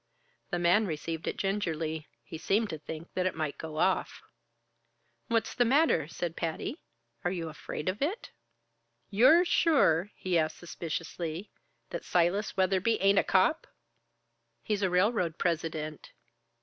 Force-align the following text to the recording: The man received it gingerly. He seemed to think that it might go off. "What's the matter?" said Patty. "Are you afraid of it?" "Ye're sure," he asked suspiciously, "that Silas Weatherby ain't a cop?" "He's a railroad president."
The 0.49 0.57
man 0.57 0.87
received 0.87 1.27
it 1.27 1.37
gingerly. 1.37 2.07
He 2.23 2.39
seemed 2.39 2.71
to 2.71 2.79
think 2.79 3.13
that 3.13 3.27
it 3.27 3.35
might 3.35 3.59
go 3.59 3.77
off. 3.77 4.23
"What's 5.27 5.53
the 5.53 5.63
matter?" 5.63 6.07
said 6.07 6.35
Patty. 6.35 6.79
"Are 7.23 7.29
you 7.29 7.49
afraid 7.49 7.87
of 7.87 8.01
it?" 8.01 8.31
"Ye're 9.11 9.45
sure," 9.45 10.09
he 10.15 10.39
asked 10.39 10.57
suspiciously, 10.57 11.51
"that 11.91 12.03
Silas 12.03 12.57
Weatherby 12.57 12.99
ain't 12.99 13.19
a 13.19 13.23
cop?" 13.23 13.67
"He's 14.63 14.81
a 14.81 14.89
railroad 14.89 15.37
president." 15.37 16.09